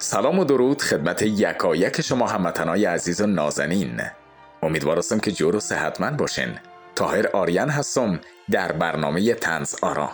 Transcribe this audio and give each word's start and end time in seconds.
سلام 0.00 0.38
و 0.38 0.44
درود 0.44 0.82
خدمت 0.82 1.22
یکایک 1.22 2.00
شما 2.00 2.26
هموطنای 2.26 2.84
عزیز 2.84 3.20
و 3.20 3.26
نازنین. 3.26 4.00
امیدوارستم 4.62 5.18
که 5.18 5.32
جور 5.32 5.56
و 5.56 5.60
صحتمند 5.60 6.16
باشین. 6.16 6.58
تاهر 6.94 7.26
آریان 7.26 7.68
هستم 7.68 8.20
در 8.50 8.72
برنامه 8.72 9.34
تنز 9.34 9.74
آرا. 9.82 10.10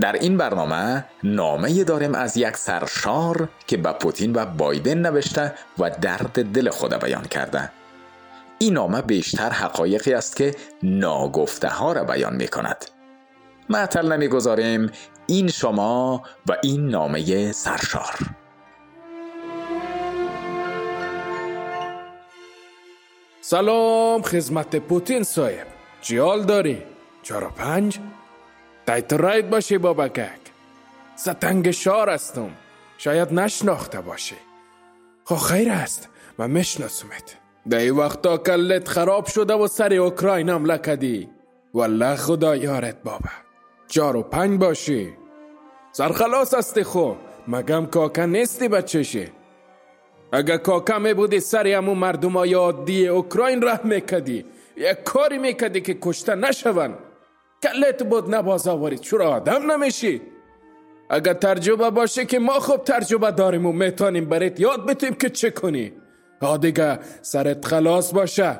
در 0.00 0.12
این 0.12 0.36
برنامه 0.36 1.04
نامه 1.24 1.84
داریم 1.84 2.14
از 2.14 2.36
یک 2.36 2.56
سرشار 2.56 3.48
که 3.66 3.76
به 3.76 3.92
پوتین 3.92 4.32
و 4.34 4.46
بایدن 4.46 4.98
نوشته 4.98 5.54
و 5.78 5.90
درد 5.90 6.52
دل 6.52 6.70
خود 6.70 6.94
بیان 6.94 7.24
کرده. 7.24 7.70
این 8.58 8.72
نامه 8.72 9.02
بیشتر 9.02 9.50
حقایقی 9.50 10.14
است 10.14 10.36
که 10.36 10.54
ناگفته 10.82 11.68
ها 11.68 11.92
را 11.92 12.04
بیان 12.04 12.36
می 12.36 12.48
کند 12.48 12.84
معطل 13.70 14.12
نمی‌گذاریم. 14.12 14.90
این 15.26 15.48
شما 15.48 16.22
و 16.48 16.56
این 16.62 16.88
نامه 16.88 17.52
سرشار. 17.52 18.18
سلام 23.40 24.22
خدمت 24.22 24.76
پوتین 24.76 25.22
صاحب. 25.22 25.66
جیال 26.02 26.44
داری؟ 26.44 26.82
چهار 27.22 27.50
پنج؟ 27.56 27.98
تایت 28.86 29.12
راید 29.12 29.50
باشی 29.50 29.78
بابکک. 29.78 30.40
ستنگ 31.16 31.70
شار 31.70 32.10
هستم. 32.10 32.50
شاید 32.98 33.32
نشناخته 33.32 34.00
باشی 34.00 34.36
خو 35.24 35.36
خیر 35.36 35.70
است. 35.70 36.08
من 36.38 36.50
میشناسمت 36.50 37.36
در 37.70 37.78
این 37.78 37.96
وقتا 37.96 38.38
کلت 38.38 38.88
خراب 38.88 39.26
شده 39.26 39.54
و 39.54 39.66
سر 39.66 39.94
اوکراین 39.94 40.50
حمله 40.50 40.78
کدی 40.78 41.28
والله 41.74 42.16
خدا 42.16 42.56
یارت 42.56 43.02
بابا 43.02 43.30
چار 43.90 44.16
و 44.16 44.22
پنج 44.22 44.60
باشی. 44.60 45.12
سرخلاص 45.92 46.54
هستی 46.54 46.82
خو 46.82 47.12
مگم 47.48 47.86
کاکا 47.86 48.26
نیستی 48.26 48.68
بچشی 48.68 49.28
اگه 50.32 50.58
کاکا 50.58 50.98
می 50.98 51.14
بودی 51.14 51.40
سری 51.40 51.72
همون 51.72 51.98
مردم 51.98 52.32
های 52.32 52.54
عادی 52.54 53.08
اوکراین 53.08 53.62
راه 53.62 53.80
میکدی. 53.84 54.44
یک 54.76 55.02
کاری 55.04 55.38
میکدی 55.38 55.80
که 55.80 55.98
کشته 56.00 56.34
نشون 56.34 56.94
کلت 57.62 58.02
بود 58.02 58.34
نبازاوری 58.34 58.98
چرا 58.98 59.30
آدم 59.30 59.72
نمیشی؟ 59.72 60.22
اگه 61.10 61.34
ترجمه 61.34 61.90
باشه 61.90 62.24
که 62.24 62.38
ما 62.38 62.60
خوب 62.60 62.84
ترجمه 62.84 63.30
داریم 63.30 63.66
و 63.66 63.72
می‌تونیم 63.72 64.24
برات 64.24 64.60
یاد 64.60 64.86
بتیم 64.86 65.14
که 65.14 65.30
چه 65.30 65.50
کنی. 65.50 65.92
ها 66.42 66.56
دیگه 66.56 66.98
سرت 67.22 67.64
خلاص 67.64 68.14
باشه. 68.14 68.58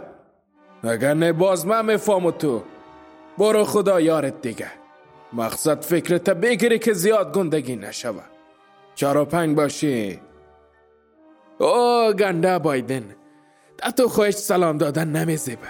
اگر 0.82 1.14
نه 1.14 1.32
باز 1.32 1.66
من 1.66 1.96
تو. 2.38 2.62
برو 3.38 3.64
خدا 3.64 4.00
یارت 4.00 4.42
دیگه. 4.42 4.79
مقصد 5.32 5.80
فکرت 5.80 6.30
بگیری 6.30 6.78
که 6.78 6.92
زیاد 6.92 7.34
گندگی 7.34 7.76
نشوه 7.76 8.22
چهار 8.94 9.16
و 9.16 9.24
پنج 9.24 9.56
باشی. 9.56 10.20
او 11.58 12.12
گنده 12.12 12.58
بایدن. 12.58 13.14
تا 13.78 13.90
تو 13.90 14.08
خواهش 14.08 14.34
سلام 14.34 14.78
دادن 14.78 15.08
نمیزیبه. 15.08 15.68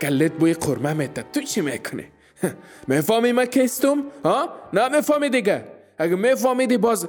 کلت 0.00 0.32
بوی 0.32 0.54
قرمه 0.54 0.92
میده. 0.92 1.24
تو 1.32 1.40
چی 1.40 1.60
می‌کنی؟ 1.60 2.04
می‌فهمی 2.88 3.32
من 3.32 3.44
کستم؟ 3.46 4.04
ها؟ 4.24 4.48
نه 4.72 4.88
می‌فهمی 4.88 5.28
دیگه. 5.30 5.64
اگه 5.98 6.16
میفهمیدی 6.16 6.76
باز 6.76 7.08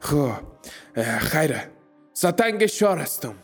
خب 0.00 0.30
خیره. 1.18 1.70
ستنگ 2.12 2.66
شار 2.66 2.98
هستم. 2.98 3.34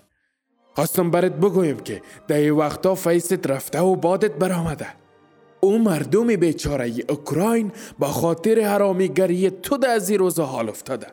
خواستم 0.74 1.10
برات 1.10 1.32
بگویم 1.32 1.80
که 1.80 2.02
در 2.28 2.52
وقتا 2.52 2.94
فیست 2.94 3.46
رفته 3.50 3.80
و 3.80 3.96
بادت 3.96 4.32
برآمده. 4.32 4.99
او 5.60 5.78
مردم 5.78 6.26
بیچاره 6.36 6.92
اوکراین 7.08 7.72
با 7.98 8.06
خاطر 8.06 8.60
حرامیگری 8.60 9.50
تو 9.50 9.76
در 9.76 9.90
از 9.90 10.12
روزا 10.12 10.44
حال 10.44 10.68
افتاده. 10.68 11.06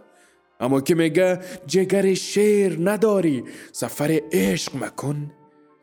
اما 0.60 0.82
که 0.82 0.96
میگه 0.96 1.40
جگر 1.68 2.14
شیر 2.14 2.90
نداری 2.90 3.44
سفر 3.72 4.22
عشق 4.32 4.84
مکن. 4.84 5.32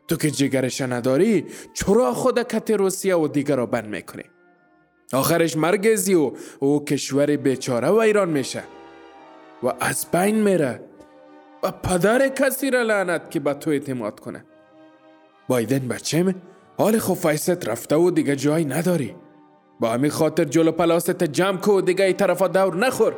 تو 0.07 0.15
که 0.15 0.31
جگرش 0.31 0.81
نداری 0.81 1.45
چرا 1.73 2.13
خود 2.13 2.43
کت 2.43 2.71
روسیه 2.71 3.15
و 3.15 3.27
دیگر 3.27 3.55
را 3.55 3.65
بند 3.65 3.87
می‌کنی؟ 3.87 4.23
آخرش 5.13 5.57
مرگزی 5.57 6.13
و 6.13 6.31
او 6.59 6.85
کشور 6.85 7.35
بیچاره 7.37 7.87
و 7.87 7.95
ایران 7.95 8.29
میشه. 8.29 8.63
و 9.63 9.73
از 9.79 10.05
بین 10.11 10.35
میره. 10.43 10.81
و 11.63 11.71
پدر 11.71 12.27
کسی 12.27 12.71
را 12.71 12.81
لعنت 12.81 13.31
که 13.31 13.39
به 13.39 13.53
تو 13.53 13.69
اعتماد 13.69 14.19
کنه. 14.19 14.45
بایدن 15.47 15.87
بچه 15.87 16.35
حال 16.77 16.99
خب 16.99 17.13
فیست 17.13 17.67
رفته 17.69 17.95
و 17.95 18.11
دیگه 18.11 18.35
جایی 18.35 18.65
نداری. 18.65 19.15
با 19.79 19.89
همین 19.89 20.11
خاطر 20.11 20.43
جلو 20.43 20.71
پلاست 20.71 21.23
جمع 21.23 21.57
کو 21.57 21.81
دیگه 21.81 22.05
ای 22.05 22.13
طرفا 22.13 22.47
دور 22.47 22.75
نخور. 22.75 23.13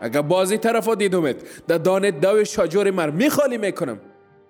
اگه 0.00 0.22
بازی 0.22 0.58
طرفا 0.58 0.94
دیدومت 0.94 1.36
در 1.66 1.78
دانه 1.78 2.10
دو 2.10 2.44
شاجور 2.44 2.90
مر 2.90 3.10
میخالی 3.10 3.58
می‌کنم. 3.58 4.00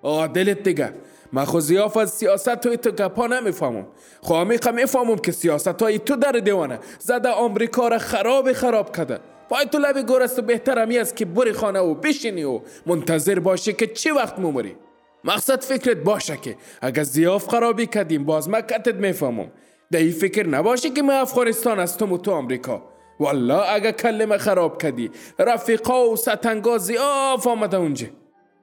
عادلت 0.03 0.63
دیگه. 0.63 0.93
من 1.33 1.45
خو 1.45 1.61
زیاف 1.61 1.97
از 1.97 2.11
سیاست 2.11 2.55
توی 2.55 2.77
تو 2.77 2.91
گپا 2.91 3.27
نمی‌فهمم. 3.27 3.87
خو 4.21 4.35
عمیقا 4.35 4.71
می‌فهمم 4.71 5.17
که 5.17 5.33
سیاست 5.33 5.83
های 5.83 5.99
تو 5.99 6.17
در 6.17 6.33
دیوانه. 6.33 6.79
زده 6.99 7.29
آمریکا 7.29 7.89
را 7.89 7.99
خراب 7.99 8.53
خراب 8.53 8.97
کده 8.97 9.19
پای 9.49 9.67
تو 9.67 9.79
لبی 9.79 10.03
گرست 10.03 10.39
و 10.39 10.43
بهترمی 10.43 10.99
است 10.99 11.17
که 11.17 11.25
بری 11.25 11.53
خانه 11.53 11.79
و 11.79 11.95
بشینی 11.95 12.45
و 12.45 12.61
منتظر 12.87 13.39
باشی 13.39 13.73
که 13.73 13.87
چی 13.87 14.11
وقت 14.11 14.39
مومری 14.39 14.77
مقصد 15.25 15.63
فکرت 15.63 15.97
باشه 15.97 16.37
که 16.37 16.57
اگر 16.81 17.03
زیاف 17.03 17.49
خرابی 17.49 17.87
کدیم 17.87 18.25
باز 18.25 18.49
من 18.49 18.61
کتت 18.61 18.95
می‌فهمم. 18.95 19.51
ده 19.91 19.99
این 19.99 20.13
فکر 20.13 20.47
نباشه 20.47 20.91
که 20.91 21.03
من 21.03 21.15
افغانستان 21.15 21.79
هستم 21.79 22.13
و 22.13 22.19
تو 22.19 22.33
آمریکا. 22.33 22.83
والله 23.21 23.75
اگه 23.75 23.93
کلمه 23.93 24.39
خراب 24.39 24.83
کدی 24.83 25.11
رفیقا 25.39 26.11
و 26.11 26.17
ستنگا 26.17 26.79
زیاف 26.79 27.47
آمده 27.47 27.77
اونجا. 27.77 28.07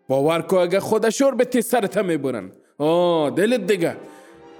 باور 0.07 0.41
کو 0.41 0.55
اگه 0.55 0.79
خودشور 0.79 1.35
به 1.35 1.45
تی 1.45 1.61
سرت 1.61 1.97
می‌برن. 1.97 2.51
آه 2.77 3.29
دلت 3.29 3.67
دیگه. 3.67 3.95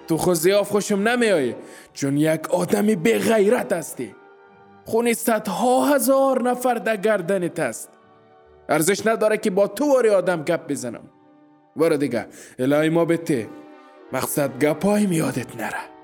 تو 0.08 0.18
خود 0.18 0.34
زیاف 0.34 0.70
خوشم 0.70 1.08
نمیایی 1.08 1.56
چون 1.94 2.18
یک 2.18 2.50
آدمی 2.50 2.96
به 2.96 3.18
غیرت 3.18 3.74
هستی. 3.74 4.16
خونی 4.86 5.14
صدها 5.14 5.86
هزار 5.86 6.42
نفر 6.42 6.74
در 6.74 6.98
گردنت 6.98 7.60
است 7.60 7.90
ارزش 8.70 9.08
نداره 9.08 9.38
که 9.38 9.50
با 9.50 9.68
تو 9.68 10.04
آدم 10.16 10.44
گپ 10.44 10.68
بزنم. 10.68 11.10
برو 11.78 11.98
دیگه. 11.98 12.28
الهی 12.60 12.90
ما 12.90 13.06
بته 13.06 13.50
مقصد 14.14 14.64
گپای 14.64 15.06
میادت 15.06 15.56
نره. 15.56 15.98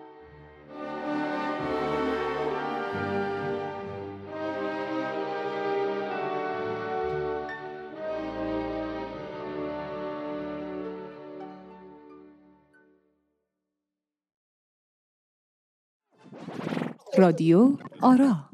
رادیو 17.17 17.77
آرا. 18.01 18.49